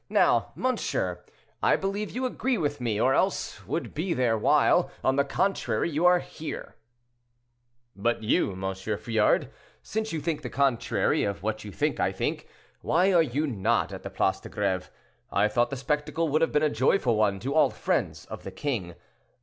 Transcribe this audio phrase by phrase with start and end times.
[0.09, 1.23] Now, monsieur,
[1.61, 5.91] I believe you agree with me, or else would be there, while, on the contrary,
[5.91, 6.75] you are here."
[7.95, 8.73] "But you, M.
[8.97, 9.51] Friard,
[9.83, 12.47] since you think the contrary of what you think I think,
[12.81, 14.89] why are you not at the Place de Greve?
[15.31, 18.49] I thought the spectacle would have been a joyful one to all friends of the
[18.49, 18.95] king.